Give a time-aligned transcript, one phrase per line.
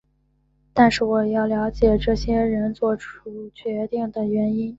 [0.73, 4.67] 但是我要了解这些人作出决定的原因。